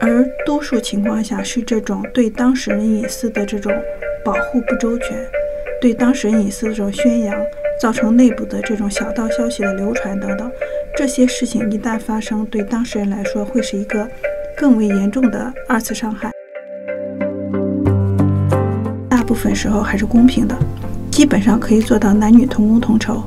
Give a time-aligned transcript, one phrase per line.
[0.00, 3.72] 而多数情况下是这种对当事人隐私的这种
[4.24, 5.16] 保护不周全，
[5.80, 7.38] 对当事人隐私的这种宣扬，
[7.80, 10.50] 造成内部的这种小道消息的流传等等，
[10.96, 14.08] 这些事情一旦发生，对当事人来说会是一个
[14.56, 16.30] 更为严重的二次伤害。
[19.08, 20.56] 大部分时候还是公平的，
[21.10, 23.22] 基本上可以做到男女同工同酬。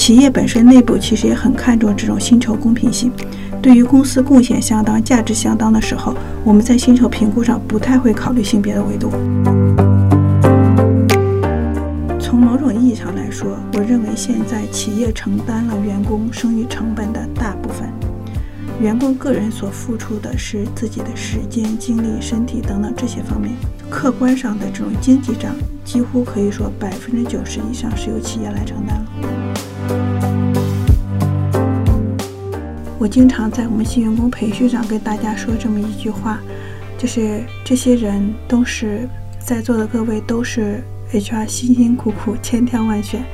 [0.00, 3.12] 企业本身内部其实也很看重这种薪酬公平性。
[3.60, 9.10] 对于公司贡献相当、价值相当的时候，我们在薪酬评估上不太会考虑性别的维度。
[12.18, 17.86] 从某种意义上来说，我认为现在企业承担了员工生育成本的大部分。
[18.80, 23.52] 员工个人所付出的是自己的时间、精力、身体等等这些方面，
[23.90, 25.54] 客观上的这种经济账，
[25.84, 29.39] 几乎可以说百分之九十以上是由企业来承担了。
[33.00, 36.38] 我经常在我们新员工培训上跟大家说这么一句话，
[36.98, 43.24] 就是这些人都是在座的各位都是 HR 辛辛苦苦、千挑万选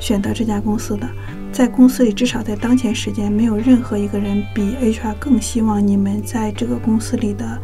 [0.00, 1.08] 选择这家公司的。
[1.52, 7.60] 在公司里，至少在当前时间，没有任何一个人比 HR 更希望你们在这个公司里的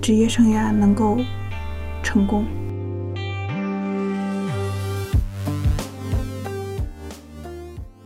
[0.00, 1.18] 职业生涯能够
[2.02, 2.46] 成功。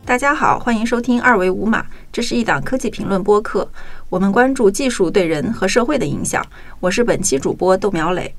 [0.04, 3.66] 大家好，欢迎收听二维五码，这是一档科技评论播客，
[4.10, 6.46] 我们关注技术对人和社会的影响。
[6.78, 8.34] 我是本期主播豆苗磊。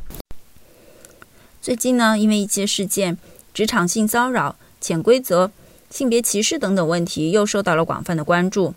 [1.60, 3.18] 最近呢，因为一些事件，
[3.52, 5.52] 职场性骚扰、潜规则。
[5.90, 8.74] 性别歧视等等问题又受到了广泛的关注，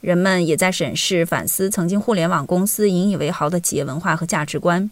[0.00, 4.90] 人们也在审视、反思曾经互联网公司引以为豪的企业文化和价值观。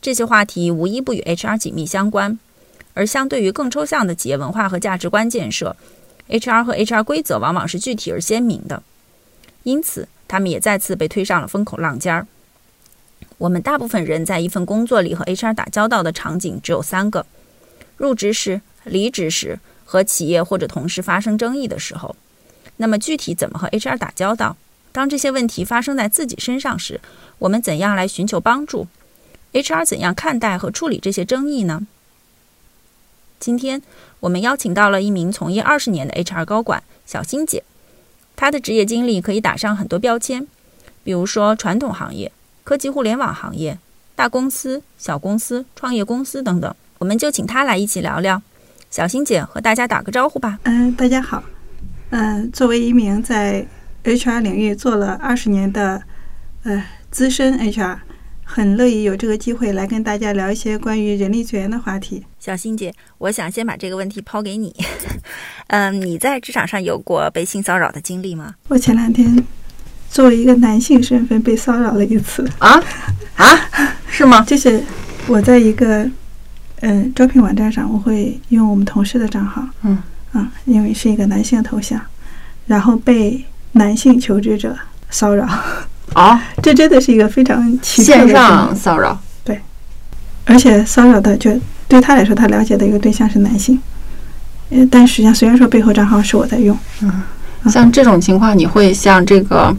[0.00, 2.38] 这些话题无一不与 HR 紧密相关，
[2.94, 5.76] 而相对于更抽象的企业文化和价值观建设
[6.28, 8.82] ，HR 和 HR 规则往往是具体而鲜明的，
[9.62, 12.26] 因此他们也再次被推上了风口浪尖儿。
[13.38, 17.26] 我们大部分人在一份工作里和 HR 打交道的场景只有三个：
[17.96, 19.58] 入职时、离职时。
[19.90, 22.14] 和企业或者同事发生争议的时候，
[22.76, 24.54] 那么具体怎么和 HR 打交道？
[24.92, 27.00] 当这些问题发生在自己身上时，
[27.38, 28.86] 我们怎样来寻求帮助
[29.54, 31.86] ？HR 怎样看待和处理这些争议呢？
[33.38, 33.80] 今天
[34.20, 37.62] 我们邀请到了一名从业二十年的 HR 高管小欣姐，
[38.36, 40.46] 她的职业经历可以打上很多标签，
[41.04, 42.30] 比如说传统行业、
[42.64, 43.78] 科技互联网行业、
[44.14, 46.74] 大公司、小公司、创业公司等等。
[46.98, 48.42] 我们就请她来一起聊聊。
[48.90, 50.58] 小欣姐和大家打个招呼吧。
[50.64, 51.42] 嗯，大家好。
[52.10, 53.66] 嗯，作为一名在
[54.02, 56.02] HR 领域做了二十年的
[56.64, 57.98] 呃资深 HR，
[58.50, 62.24] 很乐意有这个机会来跟大家聊一些关于人力资源的话题。
[62.40, 64.74] 小新姐，我想先把这个问题抛给你。
[65.68, 68.54] 嗯，你在职场上有过被性骚扰的经历吗？
[68.68, 69.44] 我前两天
[70.10, 72.48] 作为一个男性身份被骚扰了一次。
[72.58, 72.82] 啊
[73.36, 73.46] 啊，
[74.08, 74.40] 是吗？
[74.46, 74.82] 就是
[75.26, 76.10] 我在一个。
[76.80, 82.00] 嗯，招聘网站上我会用我们同事的账号，嗯，啊，因为是一个男性头像，
[82.66, 84.78] 然后被男性求职者
[85.10, 85.44] 骚扰，
[86.14, 89.60] 啊，这真的是一个非常奇特的线上骚扰，对，
[90.44, 91.50] 而且骚扰的就
[91.86, 93.78] 对他来说，他了解的一个对象是男性，
[94.70, 97.22] 呃，但实际上虽然说背后账号是我在用，嗯，
[97.70, 99.74] 像这种情况，你会向这个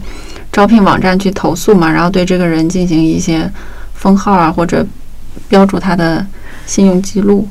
[0.52, 1.90] 招聘网站去投诉吗？
[1.90, 3.50] 然后对这个人进行一些
[3.94, 4.86] 封号啊，或者
[5.48, 6.26] 标注他的。
[6.66, 7.48] 信用记录，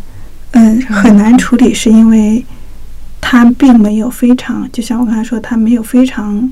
[0.51, 2.45] 嗯，很难处理，是因为
[3.19, 6.49] 他并没有非常，就像我刚才说，他没有非常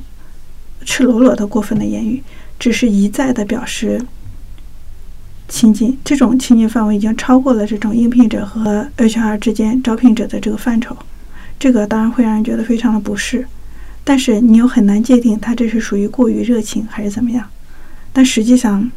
[0.85, 2.21] 赤裸裸的过分的言语，
[2.59, 4.01] 只是一再的表示
[5.47, 5.97] 亲近。
[6.03, 10.95] 这种亲近范围已经超过了这种应聘者和 HR 之间招聘者的这个范畴，
[11.59, 13.47] 这个当然会让人觉得非常的不适。
[14.03, 17.47] 但是你又很难界定他这是属于过于热情还是怎么样。
[18.13, 18.89] 但实际上。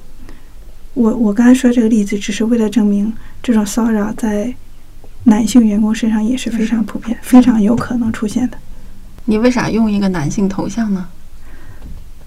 [0.94, 4.52] 我我刚才说这个例子，只是为了证明这种骚扰在
[5.22, 8.58] 男性员工身上也是非常普遍、非常有可能出现的。
[9.24, 11.06] 你为啥用一个男性头像呢？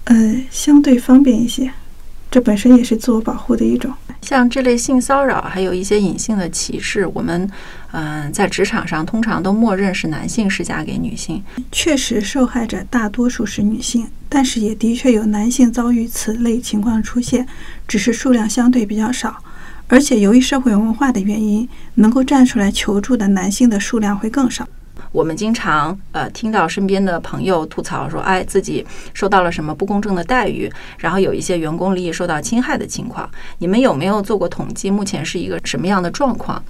[0.04, 1.70] 呃，相对方便一些。
[2.30, 3.92] 这本身也是自我保护的一种。
[4.20, 7.48] 像这类性骚扰，还有一些隐性的歧视，我们
[7.92, 11.42] 嗯在职场上通常都默认是男性施加给女性。
[11.70, 17.46] 确实，受害者大多数是女性，但是也的确有男性遭遇此类情况出现，
[17.86, 19.36] 只是数量相对比较少。
[19.86, 24.66] 而且由于社会文化的原因，能够站出来求助的男性的数量会更少。
[25.14, 30.68] 我们经常呃听到身边的朋友吐槽说，哎，自己受到了什么不公正的待遇，
[30.98, 33.30] 然后有一些员工利益受到侵害的情况。
[33.58, 34.90] 你们有没有做过统计？
[34.90, 36.60] 目前是一个什么样的状况？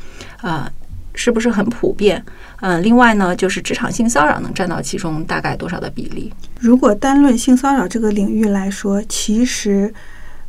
[0.43, 0.71] 啊，
[1.15, 2.23] 是不是很普遍？
[2.61, 6.31] 嗯，另外呢，就是职场性骚扰能占到其中大概多少的比例？
[6.61, 9.95] 如果单论性骚扰这个领域来说，其实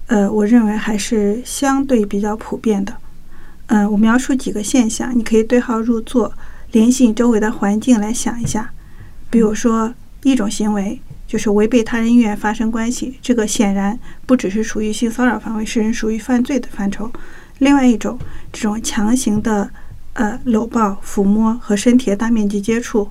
[0.07, 2.93] 呃，我认为还是相对比较普遍的。
[3.67, 6.33] 嗯，我描述几个现象，你可以对号入座，
[6.75, 8.73] 联系周围的环境来想一下。
[9.29, 9.93] 比如说，
[10.23, 17.09] 一种行为就是违背他人意愿发生关系，这个显然不只是属于性骚扰范围，是属于犯罪的范畴。
[17.59, 18.19] 另外一种，
[18.51, 19.69] 这种强行的
[20.15, 23.09] 呃搂抱、抚摸和身体的大面积接触，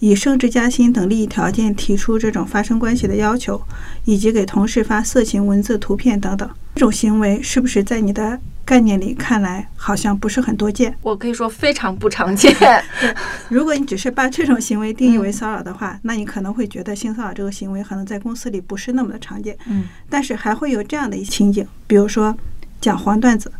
[0.00, 3.62] 以升职加薪等利益条件提出这种发生关系的要求，
[4.04, 10.94] 以及给同事发色情文字、图片等等，这种行为是不是在你的概念里看来好像不是很多见？
[11.00, 12.54] 我可以说非常不常见。
[13.48, 19.56] 如果你只是把这种行为定义为骚扰的话，那你可能会觉得性骚扰这个行为可能在公司里不是那么的常见。
[19.66, 22.36] 嗯，但是还会有这样的一情景，比如说
[22.80, 23.50] 讲黄段子。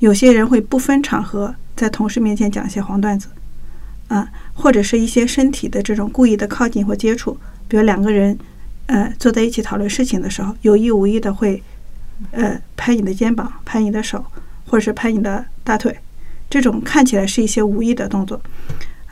[0.00, 3.28] 有些人会不分场合在同事面前讲一些黄段子，
[4.08, 7.38] 啊，或者是一些身体的这种故意的靠近或接触，
[7.68, 8.36] 比如两个人，
[8.86, 11.62] 呃，坐在一起讨论事情的时候，有意无意的会，
[12.32, 14.22] 呃，拍你的肩膀、拍你的手，
[14.66, 15.96] 或者是拍你的大腿，
[16.48, 18.40] 这种看起来是一些无意的动作。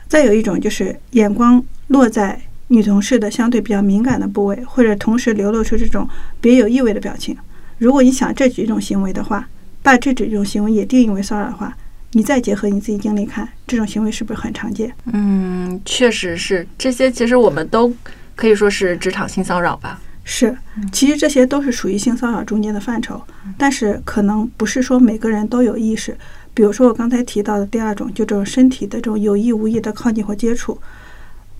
[0.07, 6.07] 再有一种就是眼光落在女同事的相对比较敏感的部位，或者同时流露出这种
[6.39, 7.35] 别有意味的表情。
[7.77, 9.47] 如果你想这几种行为的话，
[9.81, 11.75] 把这几种行为也定义为骚扰的话，
[12.11, 14.93] 你再结合你自己经历看，这种行为是不是很常见？
[15.11, 16.65] 嗯，确实是。
[16.77, 17.93] 这些其实我们都
[18.35, 19.99] 可以说是职场性骚扰吧？
[20.23, 20.57] 是，
[20.91, 23.21] 其实这些都是属于性骚扰中间的范畴，
[23.57, 26.17] 但是可能不是说每个人都有意识。
[26.53, 30.79] 比如说我刚才提到的第二种，就这种身体的这种有意无意的靠近或接触，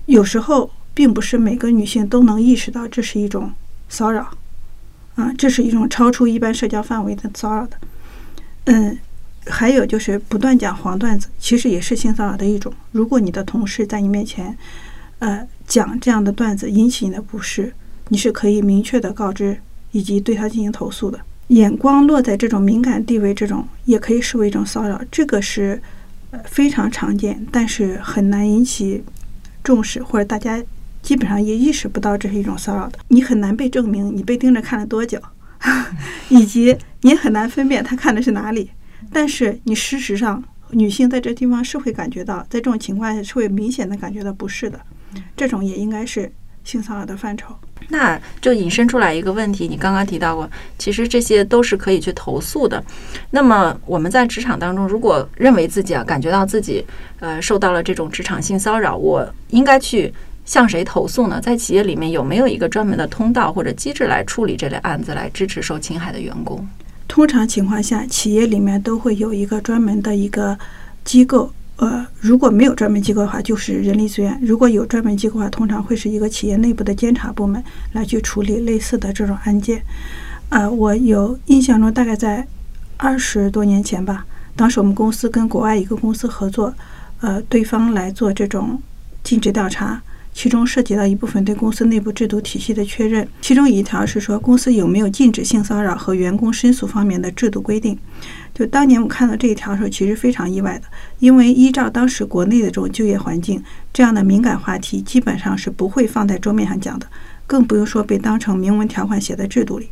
[0.05, 3.51] 有时候并不是每个女性都能意识到这是一种
[3.89, 4.31] 骚扰，
[5.15, 7.77] 啊，这是一种超出一般社交范围的骚扰的。
[8.65, 8.97] 嗯，
[9.47, 12.71] 还有就是不断讲黄段子，其实也是性骚扰的一种。
[12.91, 14.57] 如果你的同事在你面前，
[15.19, 17.73] 呃，讲这样的段子引起你的不适，
[18.13, 19.57] 你是可以明确的告知
[19.91, 21.19] 以及对他进行投诉的。
[21.47, 25.81] 眼光落在这种敏感地位，这种也可以视为一种骚扰，这个是
[26.29, 29.03] 呃非常常见，但是很难引起
[29.63, 30.63] 重视，或者大家
[31.01, 32.99] 基本上也意识不到这是一种骚扰的。
[33.07, 35.19] 你很难被证明你被盯着看了多久。
[36.29, 38.69] 以及你很难分辨他看的是哪里，
[39.11, 44.79] 但是你事实上，女性在这地方是会感觉到，在这种情况下是会明显的感觉到不适的，
[45.35, 46.31] 这种也应该是
[46.63, 47.55] 性骚扰的范畴。
[47.89, 52.83] 那就引申出来一个问题，你刚刚提到过，其实这些都是可以去投诉的。
[53.31, 56.85] 那么我们在职场当中，如果认为自己啊感觉到自己
[57.19, 60.13] 呃受到了这种职场性骚扰，我应该去。
[60.45, 61.39] 向谁投诉呢？
[61.39, 66.67] 在企业里面有没有一个专门的通道或者机制来处理这类案子，来支持受侵害的员工？
[67.07, 70.59] 通常情况下，企业里面都会有一个专门的一个
[71.05, 71.49] 机构。
[71.83, 79.83] 呃，如果没有专门机构的话，就是人力资源；如果有专门机构的话，通常会是一个企业内部的监察部门来去处理类似的这种案件。
[80.47, 82.47] 呃，我有印象中，大概在
[82.95, 84.25] 二十多年前吧，
[84.55, 86.73] 当时我们公司跟国外一个公司合作，
[87.19, 88.81] 呃，对方来做这种
[89.21, 90.01] 尽职调查。
[90.35, 97.95] 其中涉及到一部分对公司内部制度体系的确认，其中一条是说公司有没有禁止性骚扰和员工申诉方面的制度规定。
[98.53, 100.85] 就当年我看到这一条的时候，其实非常意外的，
[101.19, 107.07] 因为依照当时国内的这种就业环境，这样的敏感话题基本上是不会放在桌面上讲的，
[107.47, 109.89] 更不用说被当成明文条款写在制度里。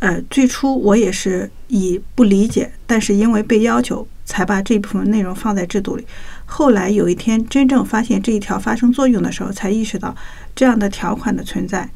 [0.00, 6.06] 呃，最初我也是以不理解，但是因为被要求，才把这部分内容放在制度里。
[6.44, 10.14] 后来有一天真正发现这一条发生作用的时候，才意识到
[10.54, 11.88] 这样的条款的存在，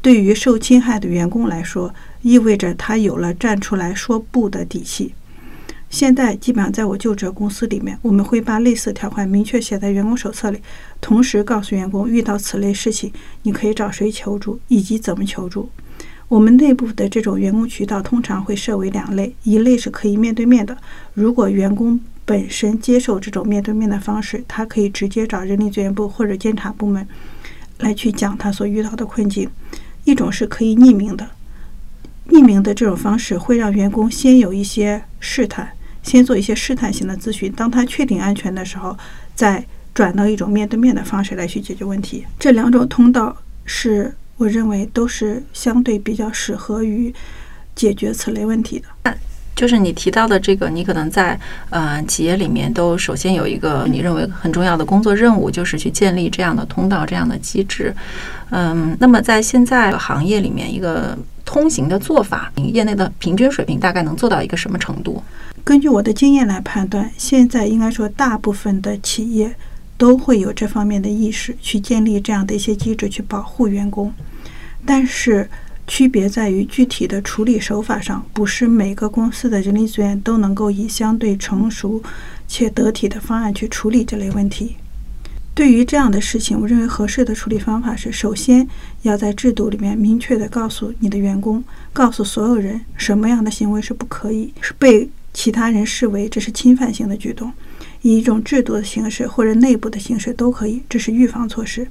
[0.00, 5.12] 对于受侵害的员工来说，意味着他有了站出来说不的底气。
[5.90, 10.58] 现在基本上在我就职公司里面，我们会把类似条款明确写在员工手册里，
[11.00, 15.68] 同时告诉员工遇到此类事情，你可以找谁求助以及怎么求助。
[16.28, 20.78] 我们内部的这种员工渠道通常会设为两类，一类是可以面对面的，
[21.12, 22.00] 如果员工。
[22.26, 27.04] 本身接受这种面对面的方式，他可以直接找人力资源部或者监察部门
[27.78, 29.50] 来去讲他所遇到的困境。
[30.04, 31.28] 一种是可以匿名的，
[32.28, 37.50] 匿名的这种方式会让员工先有一些试探，先做一些试探性的咨询。
[37.52, 38.96] 当他确定安全的时候，
[39.34, 42.24] 再转到一种面对面的方式来去解决问题。
[42.38, 47.12] 这两种通道是我认为都是相对比较适合于
[47.74, 49.14] 解决此类问题的。
[49.56, 51.38] 就是你提到的这个，你可能在
[51.68, 57.94] 呃企业里面都首先有一个你认为很重要的工作任务，就是去建立这样的通道、这样的机制。
[58.48, 65.22] 嗯，那么在现在行业里面，一个通行的做法，业内的平均水平大概能做到一个什么程度？
[65.70, 69.54] 根据我的经验来判断，现在应该说大部分的企业
[69.96, 74.12] 都会有这方面的意识，去建立这样的一些机制去保护员工。
[74.84, 75.48] 但是
[75.86, 82.02] 区别在于具体的处理手法上，不是每个公司的人力资源都能够以相对成熟
[82.48, 84.74] 且得体的方案去处理这类问题。
[85.54, 88.66] 对于这样的事情，我认为合适的处理方法是：首先
[89.02, 91.62] 要在制度里面明确的告诉你的员工，
[91.92, 97.52] 告诉所有人什么样的行为是不可以，是被其他人视为这是侵犯性的举动。
[98.02, 101.86] 以一种制度的形式或者内部的形式都可以，这是预防措施。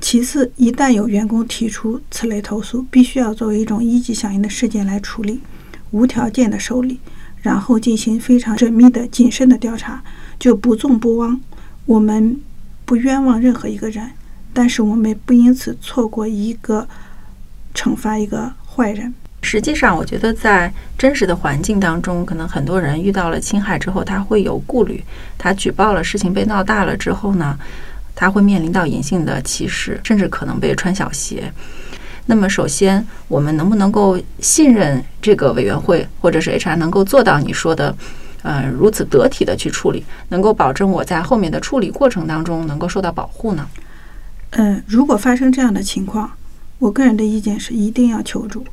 [0.00, 5.40] 其次，一旦有员工提出此类投诉，必须要作为一种一级响应的事件来处理，
[5.90, 6.98] 无条件的受理，
[7.42, 10.02] 然后进行非常缜密的、谨慎的调查，
[10.38, 11.40] 就不纵不枉。
[11.86, 12.40] 我们
[12.84, 14.10] 不冤枉任何一个人，
[14.52, 16.88] 但是我们不因此错过一个
[17.74, 19.14] 惩罚一个坏人。
[19.44, 25.04] 实际上，我觉得在真实的环境当中，可能很多人遇到了侵害之后，他会有顾虑。
[25.36, 27.56] 他举报了，事情被闹大了之后呢，
[28.14, 31.52] 他会面临到隐性的歧视，甚至可能被穿小鞋。
[32.26, 37.94] 那么，首先，我们能不能够信任这个委员会或者是 HR 能够做到你说的，
[38.42, 43.68] 呃，如此得体的去处理，能够保证我在后面的处理过程当中能够受到保护呢？
[44.52, 46.30] 嗯，如果发生这样的情况，
[46.78, 48.64] 我个人的意见是一定要求助。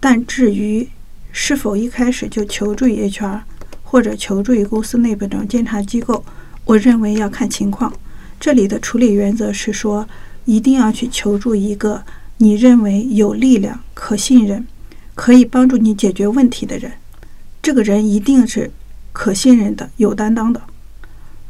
[0.00, 0.88] 但至于
[1.32, 3.40] 是否一开始就求助于 HR
[3.82, 6.24] 或者求助于公司内部的监察机构，
[6.64, 7.92] 我认为要看情况。
[8.38, 10.08] 这里的处理原则是说，
[10.44, 12.04] 一定要去求助一个
[12.36, 14.66] 你认为有力量、可信任、
[15.14, 16.92] 可以帮助你解决问题的人。
[17.60, 18.70] 这个人一定是
[19.12, 20.62] 可信任的、有担当的。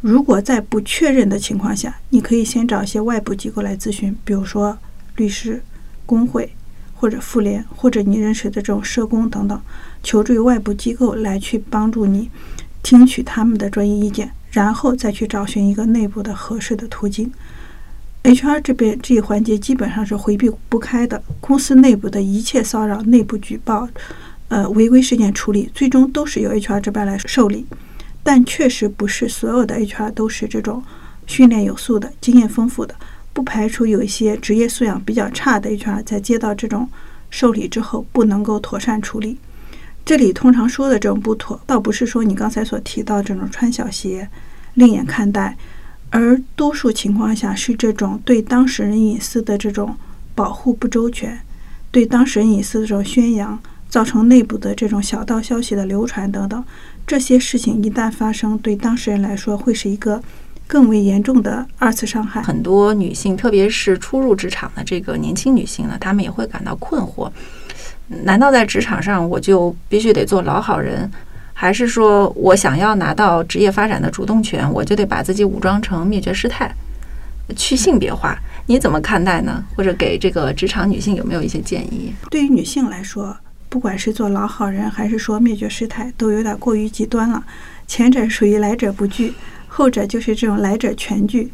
[0.01, 4.79] 如果在不确认的情况下，你可以先找一些外部机构来咨询，比如说
[5.17, 5.63] 律师、
[6.07, 6.51] 工会。
[6.99, 9.61] 或者妇联，或者你认识的这种社工等等，
[10.03, 12.29] 求助于外部机构来去帮助你，
[12.83, 17.31] 听取他们的专业意见，然后再去找寻一个内部的合适的途径。
[18.25, 23.89] HR 这边这一环节基本上是回避不开的，公司内部的一切骚扰、内部举报、
[24.49, 27.65] 呃违规事件处理，最终都是由 HR 这边来受理。
[28.25, 30.83] 但确实不是所有的 HR 都是这种
[31.27, 32.95] 训练有素的、经验丰富的。
[33.39, 36.89] 不排除有一些职业素养比较差的 HR 在接到这种
[37.31, 39.39] 受理之后不能够妥善处理。
[40.05, 44.29] 这里通常说的这种不妥，倒不是说你刚才所提到这种穿小鞋、
[44.75, 45.57] 另眼看待，
[46.11, 49.95] 而多数情况下是这种对当事人隐私的这种
[50.35, 51.39] 保护不周全，
[51.93, 53.57] 对当事人隐私的这种宣扬，
[53.89, 56.65] 造成内部的这种小道消息的流传等等。
[57.07, 60.21] 这些事情一旦发生，对当事人来说会是一个。
[60.69, 67.29] 更为严重的二次伤害，很多女性，特别是初入职场的这个年轻女性呢，她们也会感到困惑：
[68.07, 71.11] 难道在职场上我就必须得做老好人，
[71.55, 76.71] 还是说我想要拿到职业发展的主动权，我就得把自己武装成灭绝师太，
[77.57, 78.39] 去性别化？
[78.67, 79.65] 你怎么看待呢？
[79.75, 82.13] 或者给这个职场女性有没有一些建议？
[82.31, 83.35] 对于女性来说，
[83.71, 87.43] 不管是做老好人，还是说灭绝师太，都有点过于极端了。
[87.87, 89.33] 前者属于来者不拒。
[89.79, 91.53] 后者就是这种来者全拒，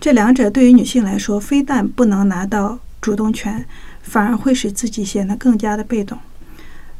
[0.00, 3.62] 这两者对于女性来说，非但不能拿到主动权，
[4.00, 6.16] 反而会使自己显得更加的被动。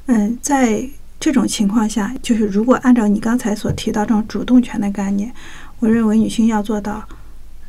[0.04, 0.86] 嗯，在
[1.18, 5.32] 这种情况下，就是如果按照你刚才所提到这种主动权的概念，
[5.78, 7.02] 我认为女性要做到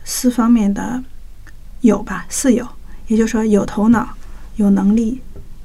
[0.04, 1.02] 四方面的
[1.80, 2.68] 有吧，四有，
[3.08, 4.10] 也就是说有头脑、
[4.58, 5.22] 有能力、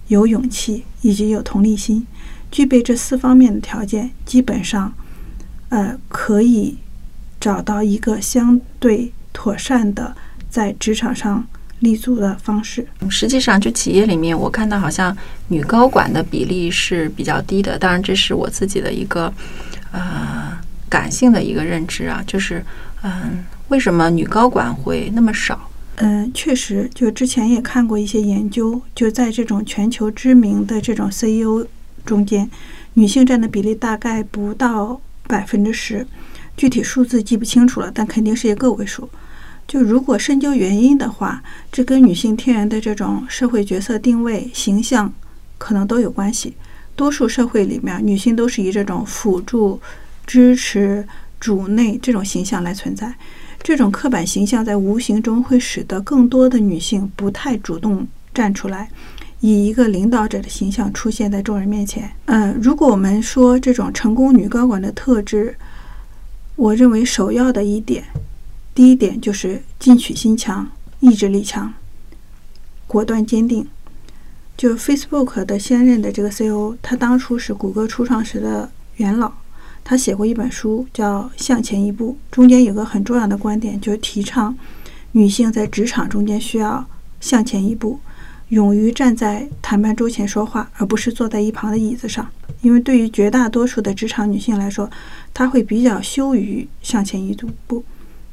[0.07, 2.07] 有勇气以及有同理心，
[2.53, 4.95] 具备这四方面的条件，基本上，
[5.71, 6.79] 呃，可以。
[7.43, 10.15] 找到一个相对妥善的
[10.49, 11.45] 在职场上
[11.81, 12.87] 立足的方式。
[13.11, 15.15] 实际上，就企业里面，我看到好像
[15.49, 17.77] 女高管的比例是比较低的。
[17.77, 19.33] 当然，这是我自己的一个
[19.91, 20.57] 呃
[20.89, 22.65] 感性的一个认知啊，就是
[23.03, 25.69] 嗯，为什么女高管会那么少？
[25.97, 31.67] 嗯，确实，就之前也看过一些研究，就在这种全球知名的这种 CEO
[32.07, 32.49] 中间，
[32.95, 36.07] 女性占的比例大概不到百分之十。
[36.57, 39.09] 具体数字记不清楚了，但肯定是一个位数。
[39.67, 45.13] 就如果深究原因的话，这跟女性天然的这种社会角色定位、形象
[45.57, 46.55] 可能都有关系。
[46.95, 49.81] 多数社会里面，女性都是以这种辅助、
[50.27, 51.07] 支持、
[51.41, 53.15] 主内这种形象来存在。
[53.63, 58.91] 这种刻板形象在无形中会使得更多的女性不太主动站出来，
[59.41, 62.11] 以一个领导者的形象出现在众人面前。
[62.27, 65.57] 嗯，如果我们说这种成功女高管的特质，
[66.63, 68.05] 我认为首要的一点，
[68.73, 71.75] 第一点就是进取心强、意志力强、
[72.87, 73.67] 果断坚定。
[74.57, 79.33] 就 Facebook 的现任的这个 CEO，他当初是谷歌初创时的元老，
[79.83, 84.57] 他写过一本书叫《向前一步》，中间有个很重要的观点，就是提倡
[85.11, 86.87] 女性在职场中间需要
[87.21, 87.99] 向前一步，
[88.53, 92.29] 勇于站在谈判桌前说话，而不是坐在一旁的椅子上。
[92.61, 94.91] 因为对于绝大多数的职场女性来说，
[95.33, 97.35] 她会比较羞于向前一
[97.67, 97.83] 步，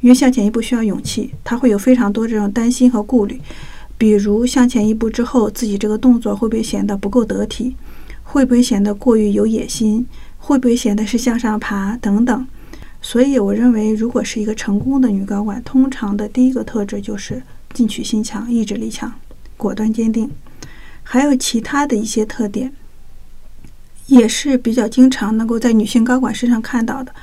[0.01, 3.39] 因为向前一步需要勇气，她会有非常多这种担心和顾虑，
[3.97, 7.77] 比如向前一步之后，自己这个动作会不会显得不够得体，
[8.23, 10.05] 会不会显得过于有野心，
[10.37, 11.95] 会不会显得是向上爬？
[11.95, 12.45] 等等。
[13.01, 17.41] 所以，我认为，如果是一个成功的女高管，通常的第一个特质就是
[17.73, 19.09] 进取心强、意志力强、
[19.59, 20.31] 果断坚定，
[21.03, 22.73] 还有其他的一些特点。
[24.07, 27.13] 也是比较经常能够在女性高管身上看到的，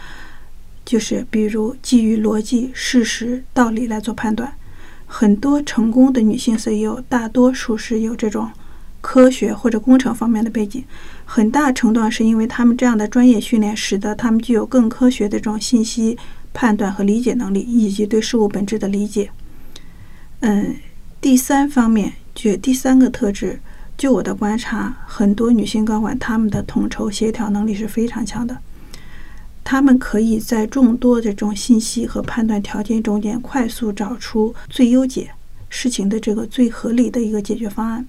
[0.84, 4.52] 就是比如基于逻辑、事实、道理来做判断。
[5.04, 8.48] 很多成功的女性 CEO，大多数是有这种
[9.00, 10.84] 科学或者工程方面的背景，
[11.24, 16.16] 很大程度上是因为他们这样的专业训练，使得他们具有更科学的这种信息
[16.52, 19.30] 判断和理解能力，以及对事物本质的理解。
[20.40, 20.76] 嗯，
[21.20, 23.58] 第三方面，就第三个特质。
[23.98, 28.58] 就我的观察，很多女性高管她们的统筹协调能力是非常强的，
[29.64, 35.30] 她们可以在众多这种信息和判断条件中间快速找出最优解
[35.70, 38.06] 事情的这个最合理的一个解决方案。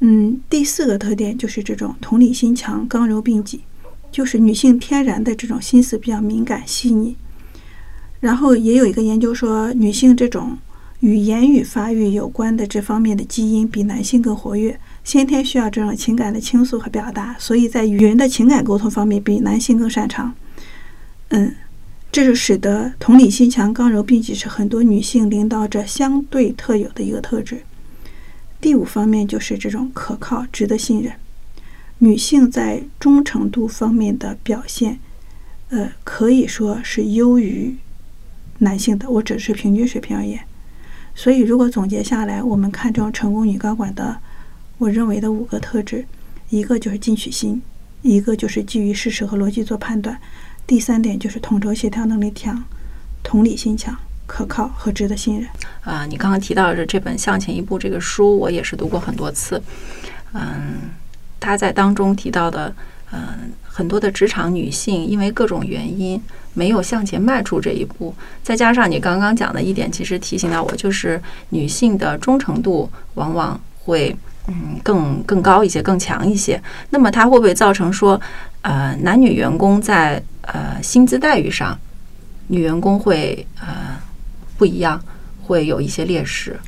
[0.00, 3.62] 嗯，第四个特点就是这种同理心强、刚柔并济，
[4.12, 7.16] 就是女性天然的这种心思比较敏感细腻。
[8.20, 10.58] 然后也有一个研究说，女性这种。
[11.00, 20.34] 与言语发育有关的这方面的基因比男性更活跃，先天需要这种情感的倾诉和表达，所以在与人的情感沟通方面比男性更擅长。
[21.28, 21.54] 嗯，
[22.10, 27.62] 这就使得同理心强、刚柔并济是很多女性领导者相对特有的一个特质。
[28.60, 31.12] 第五方面就是这种可靠、值得信任。
[31.98, 34.98] 女性在忠诚度方面的表现，
[35.68, 37.76] 呃，可以说是优于
[38.58, 39.08] 男性的。
[39.08, 40.40] 我只是平均水平而言。
[41.18, 44.16] 所以，如果总结下来，我们看中成功女高管的，
[44.78, 46.06] 我认为的五个特质，
[46.48, 47.60] 一个就是进取心，
[48.02, 50.16] 一个就是基于事实和逻辑做判断，
[50.64, 52.62] 第三点就是统筹协调能力强，
[53.24, 53.92] 同理心强，
[54.28, 55.50] 可靠和值得信任。
[55.82, 59.60] 啊，你刚刚提到的这本《向前一步》这个书，我也是读过很多次。
[60.32, 60.78] 嗯，
[61.40, 62.72] 他在当中提到的，
[63.10, 66.20] 嗯，很多的职场女性因为各种原因。
[66.54, 68.12] 没有向前迈出这一步，
[68.42, 74.16] 再加上你刚刚讲的一点，其实提醒到我，就是女性的忠诚度往往会
[74.48, 76.60] 嗯更更高一些，更强一些。
[76.90, 78.20] 那么它会不会造成说，
[78.62, 81.78] 呃，男女员工在呃薪资待遇上，
[82.48, 83.96] 女员工会呃
[84.56, 85.00] 不一样，
[85.44, 86.58] 会有一些劣势？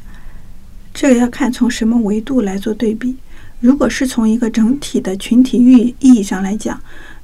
[0.95, 3.17] 这个要看从什么维度来做对比。
[3.61, 6.81] 如果是从一个整体的群体意意义上来讲。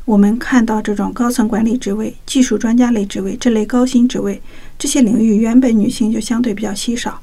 [0.06, 4.40] 我们看到这种高层管理职位、技术专家类职位这类高薪职位，
[4.78, 7.18] 这些领域原本女性就相对比较稀少，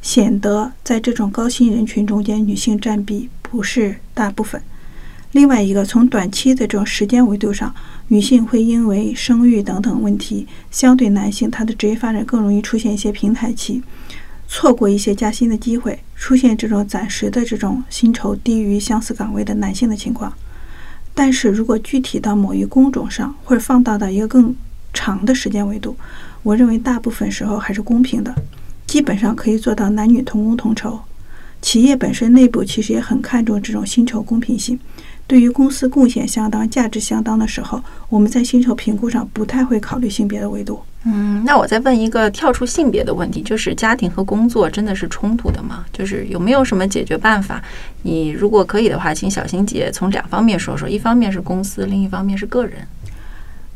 [0.00, 4.62] 显得在这种高薪人群中间，女性占比不是大部分。
[5.32, 7.74] 另外一个，从短期的这种时间维度上，
[8.06, 13.82] 女性会因为生育等等问题，相对男性，她的职业发展更容易出现一些平台期，
[14.48, 20.32] 错过一些加薪的机会，出现这种暂时的这种薪酬低于相似岗位的男性的情况。
[21.14, 24.54] 但是如果具体到某一工种上，或者放大到一个更
[24.94, 25.94] 长的时间维度，
[26.42, 28.34] 我认为大部分时候还是公平的，
[28.86, 30.98] 基本上可以做到男女同工同酬。
[31.60, 34.78] 企业本身内部其实也很看重这种薪酬公平性。
[35.26, 40.80] 对于公司贡献相当、价值相当的时候，我们在薪酬评估上不太会考虑性别的维度。
[41.04, 45.86] 嗯，那我再问一个跳出性别的问题，就是家庭和工作真的是冲突的吗？
[45.92, 47.62] 就是有没有什么解决办法？
[48.02, 52.86] 你如果可以的话，请小新姐从两方面说说，一方面是公司，另一方面是个人。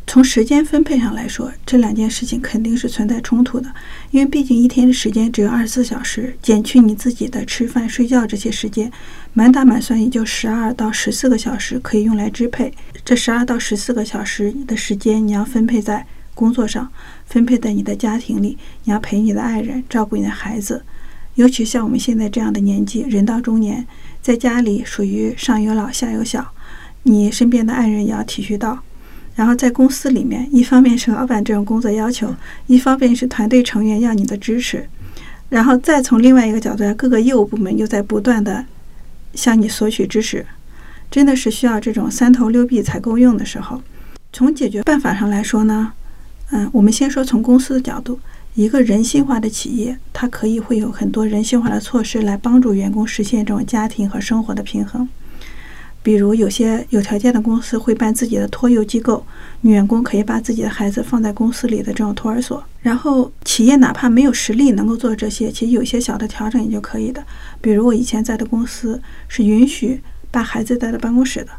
[0.04, 3.72] 从时间分配上来说，这两件事情肯定是存在冲突的，
[4.10, 8.90] 因为毕竟一天的时间只有二十四小时，减去你自己的吃饭、睡觉这些时间，
[9.32, 12.74] 满打满算也就十二到十四个小时可以用来支配。
[13.04, 16.04] 这十二到十四个小时的时间，你要分配在。
[16.34, 16.90] 工作上
[17.26, 20.82] 分配在你的家庭里，你要陪你的爱人，照顾你的孩子。
[21.34, 23.86] 尤其像我们现在这样的年纪，人到中年，
[24.20, 26.46] 在家里属于上有老下有小，
[27.04, 28.78] 你身边的爱人也要体恤到。
[29.34, 32.34] 然后在公司里面，一方面是老板这种工作要求，
[32.66, 34.86] 一方面是团队成员要你的支持。
[35.48, 38.64] 然后再从另外一个角度，各个业务部门又在不断的
[39.32, 40.44] 向你索取支持，
[41.10, 43.82] 真的是需要这种三头六臂才够用的时候。
[44.34, 45.92] 从解决办法上来说呢？
[46.54, 48.20] 嗯，我们先说从公司的角度，
[48.54, 55.08] 一个人性化的企业，它可以会有很多人性化的措施来帮助员工实现这种家庭和生活的平衡。
[56.02, 59.24] 比如有些有条件的公司会办自己的托幼机构，
[59.62, 62.62] 女员工可以把自己的孩子放在公司里的这种托儿所。
[62.82, 67.24] 然后企业哪怕没有实力能够做这些，其实有些小的调整也就可以的。
[67.62, 71.52] 比如我以前在的公司是允许把孩子带到办公室的，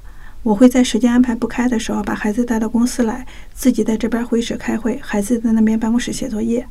[0.43, 6.65] 我会在时间安排不开的时候把孩子带到公司来，自己在这边会议室开会，孩子在那边办公室写作业。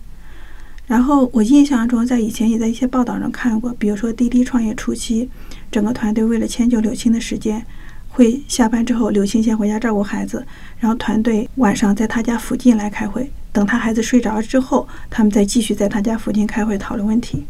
[0.87, 5.28] 然后我印象中，在以前也在一些报道上看过，比如说滴滴创业初期。
[5.70, 7.64] 整个团队为了迁就柳青的时间，
[8.11, 10.44] 会下班之后，柳青先回家照顾孩子，
[10.78, 13.30] 然后团队晚上在他家附近来开会。
[13.52, 17.46] 等他孩子睡着之后，他们再继续在他家附近开会讨论问题。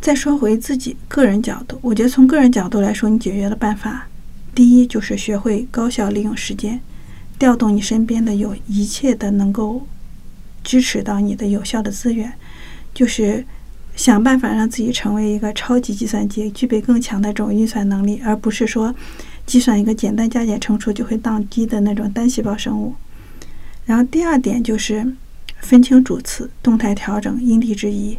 [0.00, 4.08] 再说回自己个人角度，我觉得从个人角度来说，你解决的办法，
[4.54, 6.80] 第一就是学会高效利用时间，
[7.38, 9.86] 调动你身边的有一切的能够
[10.62, 12.32] 支持到你的有效的资源，
[12.94, 13.44] 就是。
[13.96, 18.92] 想办法让自己成为一个超级计算机，具备更强的这种运算能力，而不是说
[19.46, 22.96] 计算一个简单加减乘除就会宕机的那种单细胞生物。
[23.84, 25.14] 然后第二点就是
[25.60, 28.18] 分清主次，动态调整，因地制宜。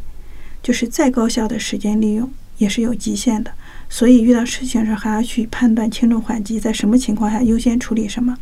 [0.63, 3.51] 就是再高效的时间利用也是有极限的，
[3.89, 8.37] 所以遇到事情时还要去判断轻重缓急，在什么情况下优先处理什么。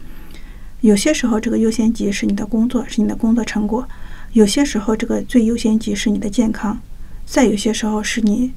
[0.82, 3.86] 有些时候这个优先级是你的工作，是你的工作成果；
[4.34, 6.80] 有些时候这个最优先级是你的健康。
[7.26, 8.52] 再有些时候是你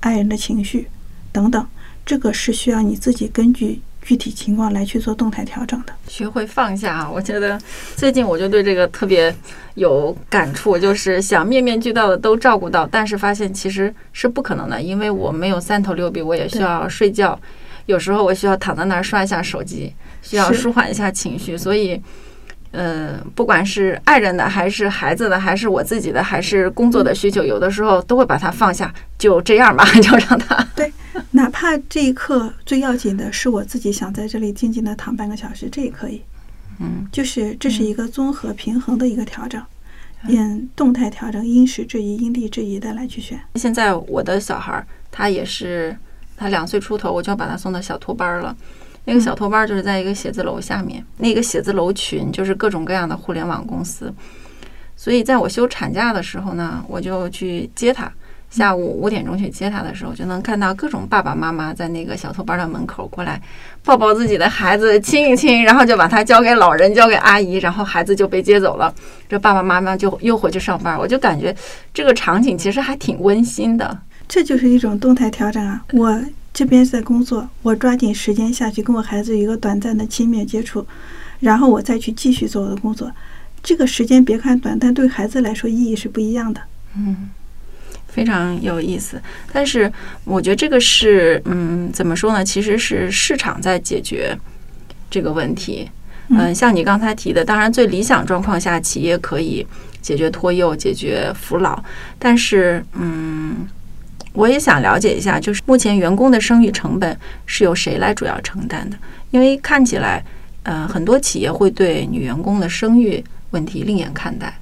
[0.00, 0.88] 爱人的情绪
[1.32, 1.66] 等等，
[2.04, 5.92] 这个是需要你自己根据具体情况来去做动态调整的。
[6.08, 7.10] 学会放下啊！
[7.10, 7.60] 我觉得
[7.96, 9.34] 最近我就对这个特别
[9.74, 17.38] 有感触，就是想面面俱到的都照顾到，但是发现其实是不可能的，因为我没有三头六臂，我也需要睡觉，
[17.86, 22.00] 有时候我需要躺在那儿刷一下手机，需要舒缓一下情绪，所以。
[22.72, 30.92] 呃，不管是爱人的，还是孩子的，还是我自己的，还是工作的需求，有的时候都会把它放下，就这样吧， 就让他对，
[31.32, 36.22] 哪怕这一刻最要紧的是我自己想在这里静静的躺半个小时，这也可以。
[36.78, 39.60] 嗯，就是这是一个综合平衡的一个调整，
[40.28, 43.38] 嗯，动态调整，因时制宜，因地制宜的来去选。
[43.56, 45.94] 现在我的小孩儿他也是，
[46.36, 48.56] 他两岁出头，我就要把他送到小托班了。
[49.04, 54.12] 那个小托班就是在一个写字楼下面，那个写字楼群就是各种各样的互联网公司，
[54.96, 58.10] 所以在我休产假的时候呢，我就去接他。
[58.50, 63.40] 下午五点钟去接他的时候，就能看到各种爸爸妈妈在那个小托班的门口过来
[63.84, 68.92] 抱抱自己的孩子，亲一亲，然后就把他交给老人，交给阿姨，然后孩子就被接走了。
[69.28, 70.98] 这爸爸妈妈就又回去上班。
[70.98, 71.54] 我就感觉
[71.94, 73.96] 这个场景其实还挺温馨的。
[74.30, 75.84] 这就是一种动态调整啊！
[75.92, 76.18] 我。
[76.52, 80.84] 这边在工作，我抓紧时间下去跟我孩子有一个短暂的亲密接触，
[81.38, 83.08] 然后我再去继续做我的工作。
[83.62, 86.60] 这个时间别看短，但对孩子来说意义是不一样的。
[86.96, 87.30] 嗯，
[88.08, 89.22] 非常有意思。
[89.52, 89.90] 但是
[90.24, 92.44] 我觉得这个是，嗯，怎么说呢？
[92.44, 94.36] 其实是市场在解决
[95.08, 95.88] 这个问题。
[96.30, 99.64] 嗯，像你刚才提的，当然最理想状况下，企业可以
[100.02, 101.80] 解决托幼、解决扶老，
[102.18, 103.68] 但是，嗯。
[104.32, 107.16] 我也想了解一下，就是目前员工的生育成本
[107.46, 108.96] 是由谁来主要承担的？
[109.30, 110.24] 因为看起来，
[110.62, 114.56] 呃，很多企业会对女员工的生育问题另眼看待。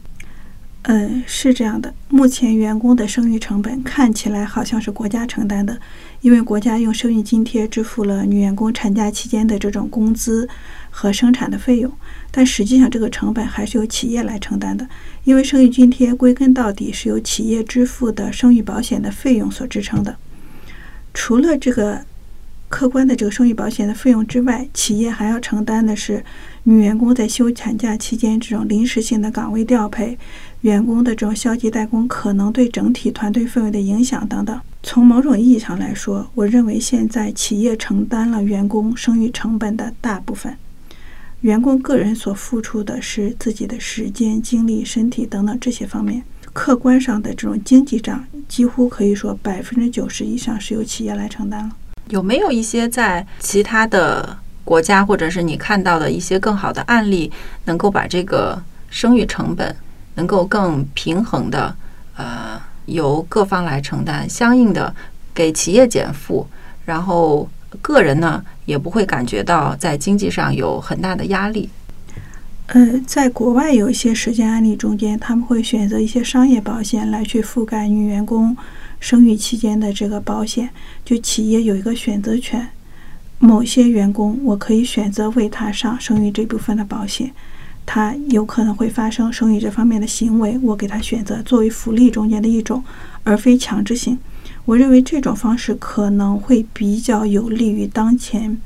[0.83, 1.93] 嗯，是这样的。
[2.09, 5.79] 目前员工的生育成本看起来好像是国家承担的，
[6.23, 10.49] 因为国家用生育津贴支付了女员工产假期间的这种工资
[10.99, 11.93] 和生产的费用。
[12.33, 14.89] 但实际上，这个成本还是由企业来承担的，
[15.23, 20.17] 因为生育津贴归根到底是由企业支付的生育保险的费用所支撑的。
[21.15, 22.01] 除了这个
[22.69, 26.23] 客观的这个生育保险的费用之外，企业还要承担的是
[26.65, 30.19] 女员工在休产假期间这种临时性的岗位调配、
[30.61, 34.61] 员工的这种消极怠工可能对整体团队氛围的影响等等。
[34.83, 40.55] 从某种意义上来说，我认为现在企业承担了员工生育成本的大部分。
[41.43, 51.71] 员工个人所付出的是自己的时间、精力、身体等等这些方面，客观上的这种经济账，几乎可以说百分之九十以上是由企业来承担了。
[52.09, 57.31] 有没有一些在其他的国家，或者是你看到的一些更好的案例，
[57.67, 59.77] 能够把这个生育成本
[60.17, 61.73] 能够更平衡的，
[62.17, 64.93] 呃，由各方来承担，相应的
[65.33, 66.49] 给企业减负，
[66.85, 67.49] 然后。
[67.81, 71.69] 个人呢也不会感觉到在经济上有很大的压力。
[72.67, 78.55] 呃，在国外有一些实践案例中间，他们会选择一些商业保险来去覆盖女员工
[79.01, 80.69] 生育期间的这个保险，
[81.05, 82.69] 就企业有一个选择权。
[83.39, 87.31] 某些员工，我可以选择为他上生育这部分的保险，
[87.87, 92.85] 他有可能会发生生育这方面的行为，我给他选择作为福利中间的一种，
[93.25, 94.19] 而非强制性。
[94.69, 98.61] 我认为这种方式可能会比较有利于当前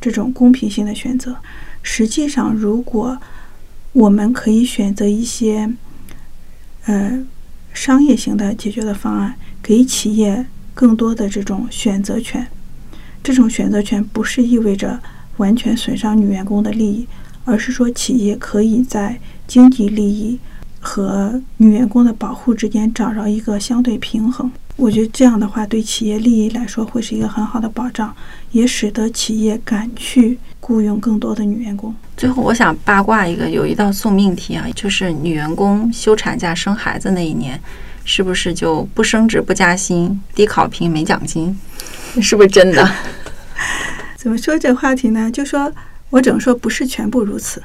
[0.00, 1.34] 这种公平性的选择。
[1.82, 3.18] 实际上，如果
[3.92, 5.68] 我们可以选择一些
[6.84, 7.26] 呃
[7.74, 12.46] 商业型的解决的方案，给企业更多的这种选择权。
[13.20, 15.00] 这种选择权不是意味着
[15.38, 17.08] 完全损伤女员工的利益，
[17.44, 20.38] 而是说企业可以在经济利益
[20.78, 24.48] 和女员工的保护之间找到一个相对平衡。
[24.78, 28.14] 我觉得这样的话，对企业利益来说会是一个很好的保障，
[28.52, 31.92] 也使得企业敢去雇佣更多的女员工。
[32.16, 37.60] 最后，我想八卦一个，有一道送命题啊，就是女员工休产假生孩子那一年，
[38.04, 41.58] 是不是就不升职、不加薪、低考评、没奖金？
[42.22, 42.88] 是不是真的？
[44.16, 45.28] 怎么说这话题呢？
[45.28, 45.72] 就说
[46.10, 47.60] 我只能说不是全部如此。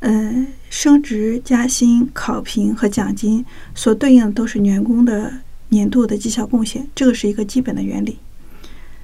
[0.00, 3.42] 嗯，升职、加薪、考评和奖金
[3.74, 5.32] 所对应的都是员工的。
[5.74, 8.18] 年度的绩效贡献，这个是一个基本的原理。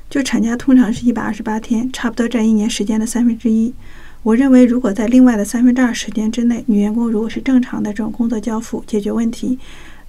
[0.08, 3.74] 就产假通常是一百二十八天，差不多占一年时间的三分之一。
[4.22, 9.58] 我认为，如果在另外的三分之二时间之内，女员工如果是正常的这种工作交付、解决问题，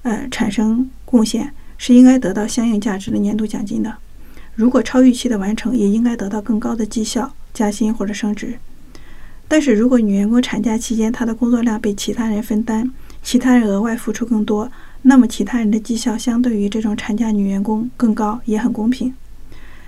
[0.03, 3.95] 呃，产生贡献，是应该得到相应价值的年度奖金的。
[4.55, 8.57] 如果超预期的完成，也应该得到更高的绩效、加薪或者升职。
[9.47, 12.89] 但是如果女员工产假期间她的工作量被其他人分担，
[13.21, 14.71] 其他人额外付出更多。
[15.03, 19.13] 那么，其他人的绩效相对于这种产假女员工更高，也很公平。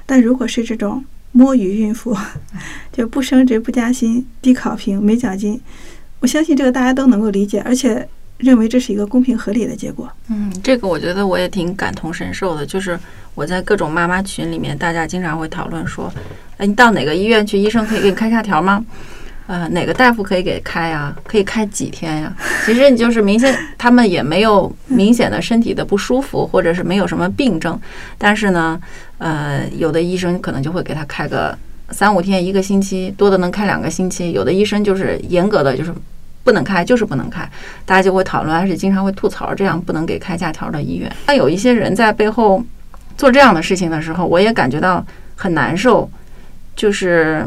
[0.05, 2.17] 但如果是这种摸鱼孕妇，
[2.91, 5.61] 就不升职、不加薪、低考评、没奖金，
[6.19, 10.11] 我相信这个大家都能够理解，而且认为这是一个公平合理的结果。
[10.29, 12.65] 嗯，这个我觉得我也挺感同身受的。
[12.65, 12.99] 就是
[13.35, 16.11] 我在各种妈妈群里面，大家经常会讨论说
[16.57, 18.83] ：“哎，你到哪个医院去，医生可以给你开下条吗？”
[19.45, 21.13] 呃，哪个大夫可以给开啊？
[21.27, 22.33] 可以开几天呀？
[22.65, 27.77] 其实你就是明显，他们也没有明显的身体的不舒服，或者是没有什么病症。
[28.17, 28.79] 但是呢，
[29.17, 31.57] 呃，有的医生可能就会给他开个
[31.89, 34.31] 三五天、一个星期，多的能开两个星期。
[34.31, 35.93] 有的医生就是严格的，就是
[36.45, 37.41] 不能开，就是不能开。
[37.85, 41.11] 大家就会讨论，而且经常会吐槽这样不能给开假条的医院。
[41.27, 42.63] 那有一些人在背后
[43.17, 46.09] 做这样的事情的时候，我也感觉到很难受，
[46.77, 47.45] 就是。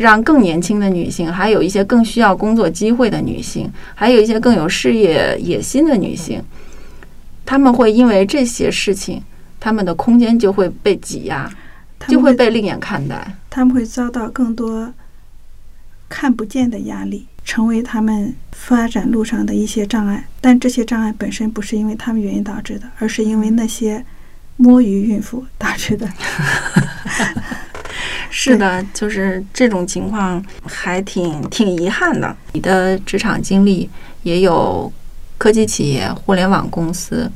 [0.00, 6.42] 让更年轻的女性，还有一些更需要工作机会的女性，还有一些更有事业野心的女性，
[7.44, 9.22] 她们会因为这些事情，
[9.60, 11.50] 她们的空间就会被挤压，
[12.08, 13.36] 就会被另眼看待。
[13.50, 14.90] 她们会遭到更多
[16.08, 20.26] 看不见的压力，成为她们发展路上的一些障碍。
[20.40, 24.02] 但这些障碍本身不是因为她们原因导致的，而是因为那些
[24.56, 26.08] 摸鱼孕妇导致的。
[28.30, 32.34] 是的，就是这种情况还挺挺遗憾的。
[32.52, 33.90] 你的职场经历
[34.22, 34.90] 也有
[35.36, 37.30] 科技企业、互联网公司，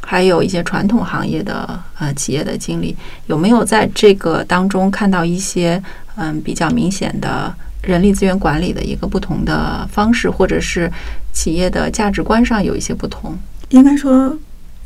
[0.00, 5.80] 还有一些传统行业的呃企业的经历，有没有在这个当中看到一些
[6.16, 10.90] 嗯比较明显的人力资源管理的一个不同的方式，或者是
[11.32, 13.38] 企业的价值观上有一些不同？
[13.70, 14.36] 应该说。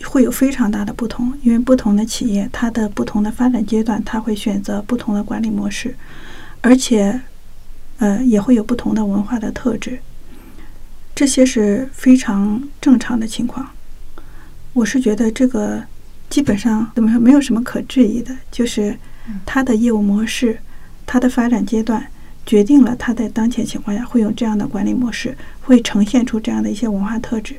[0.02, 5.94] 会有非常大的不同，因为不同的企业，它的不同的发展阶段，它会选择不同的管理模式，
[6.60, 7.20] 而且，
[7.98, 10.00] 呃，也会有不同的文化的特质，
[11.14, 13.70] 这些是非常正常的情况。
[14.72, 15.84] 我是觉得这个
[16.28, 18.98] 基本上怎么说，没有什么可质疑的，就是
[19.46, 20.58] 它的业务模式，
[21.06, 22.04] 它的发展阶段，
[22.44, 27.56] 决定了它在当前情况下会用这样的管理模式，会呈现出这样的一些文化特质。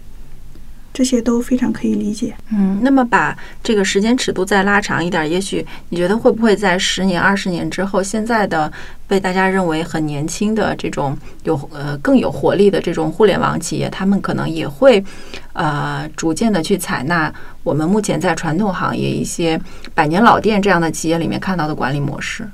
[0.95, 2.33] 这些都非常可以理解。
[2.53, 8.71] 嗯，那么把这个时间尺度再拉长一点，也许你觉得会不会在十年、二十年之后，现在的
[9.05, 15.03] 被大家认为很年轻的这种有呃更有活力的这种互联网企业，他们可能也会
[15.51, 19.59] 呃逐渐的去采纳我们目前在传统行业一些
[19.93, 22.49] 百年老店这样的企业里面看到的管理模式？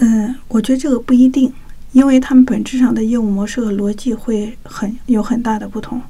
[0.00, 1.52] 嗯，我觉得这个不一定，
[1.92, 6.02] 因为他们本质上的业务模式和逻辑会很有很大的不同。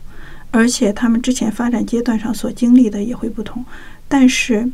[0.53, 3.65] 而且他们之前发展阶段上所经历的也会不同，
[4.07, 4.71] 但是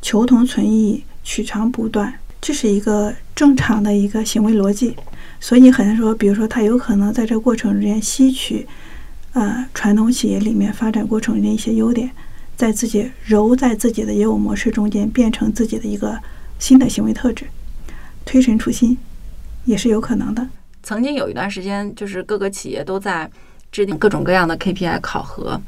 [0.00, 4.96] 求同存异、取长补短，这是一个正常的一个行为逻辑。
[5.40, 8.66] 所以很难说，比如说他有可能在这过程中间吸取，
[9.32, 12.08] 呃，传统企业里面发展过程中的一些优点，
[12.56, 16.16] 在自己揉在自己的业务模式中间，变成自己的一个
[16.60, 17.46] 新的行为特质，
[18.24, 18.96] 推陈出新，
[19.64, 20.48] 也是有可能的。
[20.84, 23.28] 曾经有一段时间，就是各个企业都在。
[23.76, 25.60] 制定各种各样的 KPI 考核，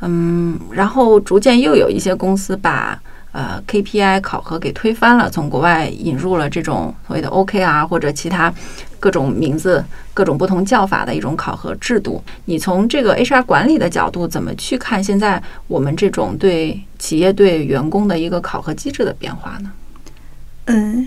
[0.00, 2.98] 嗯，然后逐渐又有一些公司把
[3.32, 8.50] 呃 KPI 考核给推翻了，从国外引入了这种所谓的 OKR 或者其他
[8.98, 9.84] 各种名字、
[10.14, 12.24] 各种不同叫法的一种考核制度。
[12.46, 19.70] 你从这个 HR 管理的角度，怎么去看现在我们这种对企业对员工的一个考核机制的变化呢？
[20.68, 21.06] 嗯，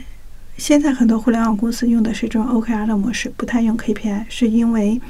[0.58, 5.02] 现在很多互联网公司用的是这种 OKR 的模式，不太用 KPI，是因为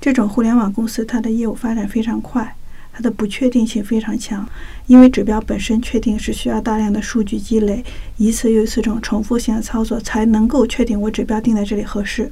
[0.00, 2.56] 这种互联网公司它的业务发展非常快，
[2.92, 4.48] 它的不确定性非常强。
[4.86, 7.84] 因为指标本身确定是需要大量的数据积累，
[8.16, 12.30] 一次又一次这种重复性的操作才能够确定我指标定在这里合适。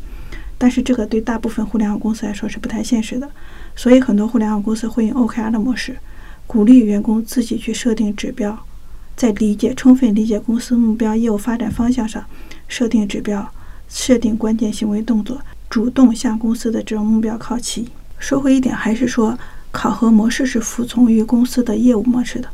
[0.59, 3.29] 但是这个对大部分互联网公司来说是不太现实的，
[3.75, 5.97] 所以很多互联网公司会用 OKR 的模式，
[6.47, 8.59] 鼓励员工自己去设定指标，
[9.17, 12.25] 在理解充分理解公司目标、业务发展方向上。
[12.69, 13.49] 设定指标，
[13.89, 17.89] 设定关键行为动作，主动向公司的这种目标靠齐。
[18.19, 19.39] 说回一点，还是说
[19.71, 22.49] 考核模式是服从于公司的业务模式的。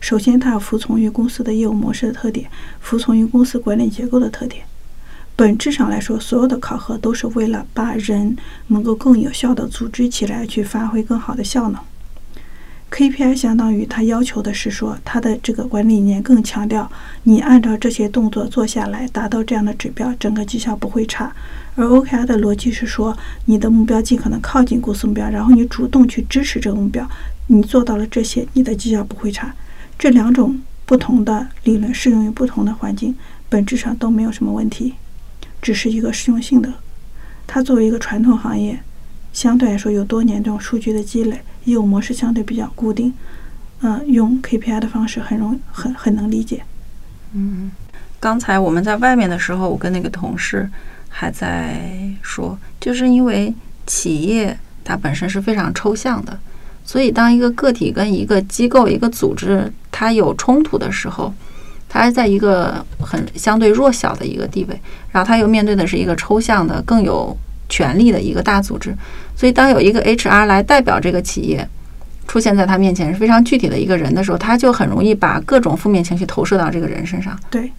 [0.00, 2.48] 首先，它要服从于公司的业务模式的特点，
[2.80, 4.64] 服从于公司管理结构的特点。
[5.34, 8.36] 本质上来说，所有的考核都是为了把人
[8.68, 11.80] 能够更有效的组织起来，去发挥更好的效能。
[12.90, 16.90] KPI 相当于它要求的是说，它的这个管理理念更强调
[17.24, 21.32] 你按照这些动作做下来，达到这样的指标，整个绩效不会差。
[21.78, 27.08] 而 OKR 的逻辑是说，你的目标尽可能靠近公司目标，然后你主动去支持这个目标，
[27.46, 29.54] 你做到了这些，你的绩效不会差。
[29.96, 33.14] 这两种不同的理论适用于不同的环境，
[33.48, 34.94] 本质上都没有什么问题，
[35.62, 36.74] 只是一个适用性的。
[37.46, 38.80] 它作为一个传统行业，
[39.32, 41.40] 相对来说有多年这种数据的积累。
[41.64, 43.12] 业务模式相对比较固定，
[43.82, 46.64] 嗯，用 KPI 的方式很容很很能理解。
[47.34, 47.70] 嗯，
[48.18, 50.68] 刚才我们在外面的时候，我跟那个同事
[51.20, 51.80] 还在
[52.22, 53.52] 说，就是因为
[53.88, 56.38] 企业它本身是非常抽象的，
[56.84, 61.34] 所以当一个个体跟一个机构、一个组织它有冲突的时候，
[61.88, 67.36] 它还在一个很相对弱小的一个地位，然后它又面对的是一个抽象的、更有
[67.68, 68.94] 权力的一个大组织。
[69.34, 71.68] 所以，当有一个 HR 来代表这个企业
[72.28, 77.36] 出现在他面前，是非常具体的一个人的时候，他就很容易把各种负面情绪投射到这个人身上。
[77.50, 77.72] 对，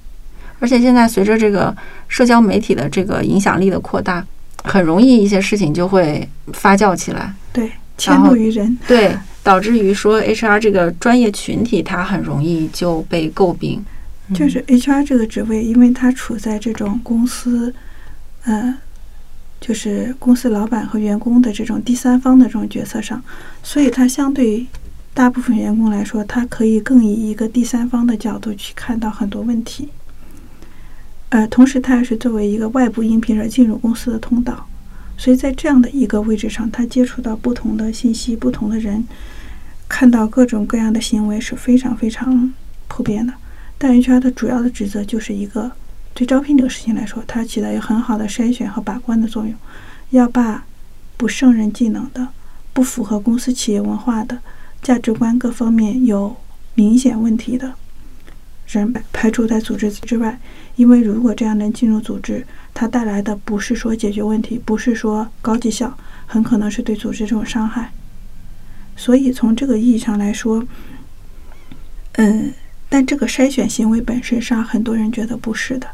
[0.59, 1.75] 而且现在随着这个
[2.07, 4.25] 社交媒体的这个影响力的扩大，
[4.63, 7.33] 很容易一些事情就会发酵起来。
[7.51, 8.77] 对，迁怒于人。
[8.87, 13.83] 对，导致于说 HR 这个专业群体，它很容易就被诟病。
[14.33, 17.73] 就是 HR 这个职位，因为它处在这种公司，
[18.43, 18.75] 呃。
[19.61, 23.21] 就是公司老板和员工的这种第三方的这种角色上，
[23.61, 24.65] 所以它相对
[25.13, 29.89] 大部分员工来说，它可以更以一个第三方的角度去看到很多问题。
[31.29, 34.67] 呃，同时他也是作为一个外部应聘者进入公司的通道，
[35.17, 39.05] 所以在这样的一个位置上，他接触到不同的信息、不同的人，
[39.87, 42.53] 看到各种各样的行为是非常非常
[42.87, 43.33] 普遍的。
[43.77, 45.71] 但 HR 的主要的职责就是一个。
[46.15, 49.53] 对招聘这个事情来说，它起到一个很好的筛选和把关的作用，
[50.09, 50.65] 要把
[51.15, 52.27] 不胜任技能的、
[52.73, 54.39] 不符合公司企业文化的、
[54.81, 56.35] 价值观各方面有
[56.73, 57.75] 明显问题的
[58.69, 60.39] 人排除在组织之外。
[60.75, 67.91] 因为如果这样能进入组织，它带来的不是说解决问题，不是说高绩效，很可能是对组织这种伤害。
[68.95, 70.65] 所以从这个意义上来说，
[72.13, 72.53] 嗯，
[72.87, 75.87] 但这个筛选行为本身上，很多人觉得不是的。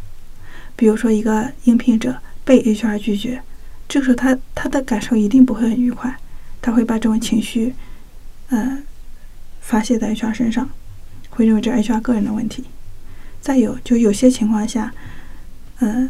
[0.76, 3.42] 比如说，一个应聘者被 HR 拒绝，
[3.88, 6.16] 这个时候他他的感受一定不会很愉快，
[6.62, 7.74] 他会把这种情绪，
[8.50, 8.84] 嗯，
[9.62, 10.70] 发泄在 HR 身上，
[11.36, 12.64] 会认为这 HR 个人的问题。
[13.42, 14.92] 再有，就有些情况下，
[15.80, 16.10] 嗯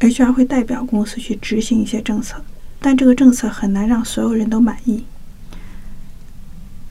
[0.00, 2.44] ，HR 会代表公司去执行一些政策，
[2.80, 5.04] 但这个政策很难让所有人都满意。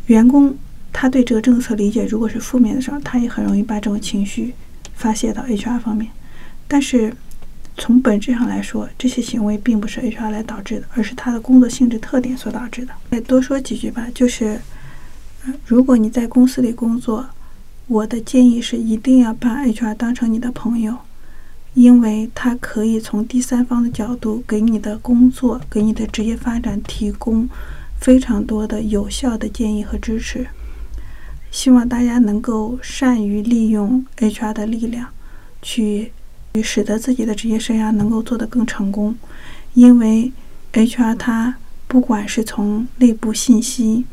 [0.08, 0.56] 员工
[0.92, 4.54] 他对这个政策理解如果是负面的时候，他也很容易把这种情绪
[4.96, 6.10] 发泄到 HR 方面。
[6.68, 7.14] 但是，
[7.78, 12.94] 从本质上来说，这些行为并不是 HR 来导致的，而是他的工作性质特点所导致的。
[13.12, 14.60] 再多说几句吧，就是，
[15.66, 17.28] 如果你在公司里工作，
[17.88, 20.98] 我的建议是一定要把 HR 当成你的朋友，
[21.74, 27.48] 因为他可以从第三方的角度给你的工作、给你的职业发展提供
[28.00, 30.48] 非常多的有效的建议和支持。
[31.52, 35.10] 希望大家能够善于利用 HR 的力量，
[35.62, 36.12] 去。
[36.64, 39.14] 使得自己的职业生涯能够做得更成功，
[39.74, 40.32] 因为
[40.72, 44.06] HR 它不管是从内部信息、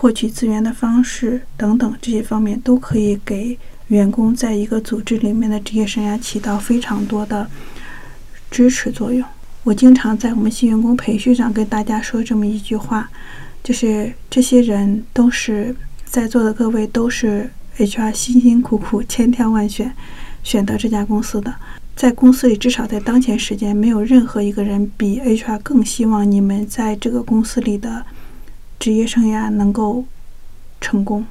[0.00, 7.46] 获取资源的方式等等这些方面，都可以给员工在一个组织里面的职业生涯起到非常多的
[8.50, 9.22] 支持作用。
[9.62, 13.10] 我经常在我们新员工培训上跟大家说这么一句话，
[13.62, 15.76] 就是这些人都是
[16.06, 19.92] 在座的各位都是 HR 辛辛苦苦、千挑万选。
[20.42, 21.54] 选择这家公司的，
[21.94, 28.02] 在公司里，至少在当前时间，没有任何一个人比 HR 更希望你们在这个公司里的
[28.80, 30.04] 职业生涯能够
[30.80, 31.26] 成功，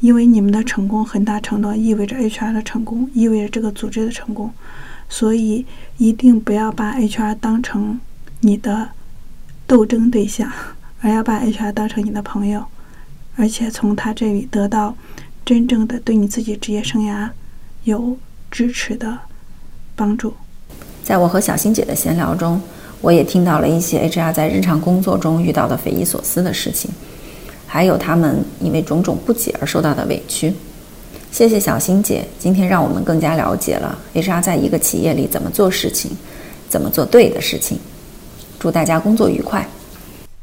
[0.00, 4.52] 因为你们的成功很大程度意味着 HR 的成功，意味着这个组织的成功，
[5.08, 5.64] 所以
[5.96, 7.98] 一定不要把 HR 当成
[8.40, 8.90] 你的
[9.66, 10.52] 斗争对象，
[11.00, 12.66] 而要把 HR 当成你的朋友，
[13.36, 14.94] 而且从他这里得到
[15.42, 17.30] 真正的对你自己职业生涯
[17.84, 18.18] 有
[18.50, 19.18] 支持的
[19.96, 20.34] 帮助。
[21.02, 22.60] 在我和小新姐的闲聊中，
[23.00, 26.90] 我也听到了一些 HR 在日常工作中遇到的匪夷所思的事情。
[27.66, 30.52] 还有他们因为种种不解而受到的委屈。
[31.30, 36.10] 谢谢小欣姐，今天让我们更加了解了 HR 在一个企业里怎么做事情，
[36.68, 37.78] 怎么做对的事情。
[38.58, 39.68] 祝大家工作愉快！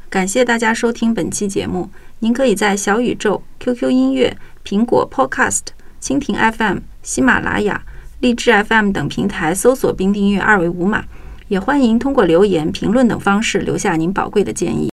[0.08, 1.90] 感谢大家收听本期节目。
[2.20, 4.34] 您可以在小宇宙、QQ 音乐、
[4.66, 5.60] 苹果 Podcast、
[6.02, 7.82] 蜻蜓 FM、喜马拉雅、
[8.20, 11.04] 荔枝 FM 等平台搜索并订阅“二维码”，
[11.48, 14.90] 也欢迎通过留言、评论等方式留下您宝贵的建议。